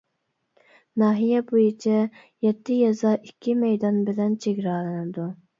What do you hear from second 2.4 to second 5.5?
يەتتە يېزا، ئىككى مەيدان بىلەن چېگرالىنىدۇ.